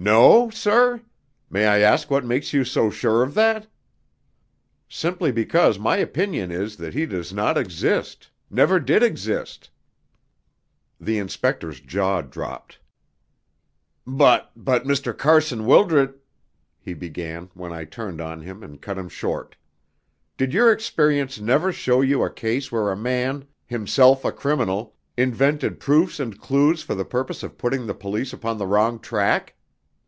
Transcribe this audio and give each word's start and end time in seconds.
"No, 0.00 0.48
sir? 0.50 1.02
May 1.50 1.66
I 1.66 1.80
ask 1.80 2.08
what 2.08 2.24
makes 2.24 2.52
you 2.52 2.64
so 2.64 2.88
sure 2.88 3.24
of 3.24 3.34
that?" 3.34 3.66
"Simply 4.88 5.32
because 5.32 5.76
my 5.80 5.96
opinion 5.96 6.52
is 6.52 6.76
that 6.76 6.94
he 6.94 7.04
does 7.04 7.32
not 7.32 7.58
exist 7.58 8.30
never 8.48 8.78
did 8.78 9.02
exist." 9.02 9.70
The 11.00 11.18
inspector's 11.18 11.80
jaw 11.80 12.22
dropped. 12.22 12.78
"But 14.06 14.52
but 14.54 14.84
Mr. 14.84 15.18
Carson 15.18 15.64
Wildred" 15.66 16.14
he 16.84 16.94
began, 16.94 17.50
when 17.54 17.72
I 17.72 17.82
turned 17.84 18.20
on 18.20 18.42
him 18.42 18.62
and 18.62 18.80
cut 18.80 18.98
him 18.98 19.08
short. 19.08 19.56
"Did 20.36 20.52
your 20.54 20.70
experience 20.70 21.40
never 21.40 21.72
show 21.72 22.02
you 22.02 22.22
a 22.22 22.30
case 22.30 22.70
where 22.70 22.92
a 22.92 22.96
man, 22.96 23.46
himself 23.66 24.24
a 24.24 24.30
criminal, 24.30 24.94
invented 25.16 25.80
proofs 25.80 26.20
and 26.20 26.40
clues 26.40 26.84
for 26.84 26.94
the 26.94 27.04
purpose 27.04 27.42
of 27.42 27.58
putting 27.58 27.88
the 27.88 27.94
police 27.94 28.32
upon 28.32 28.58
the 28.58 28.66
wrong 28.66 29.00
track?" 29.00 29.56